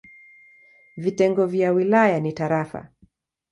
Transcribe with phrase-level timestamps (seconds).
[0.97, 2.89] Vitengo vya wilaya ni tarafa.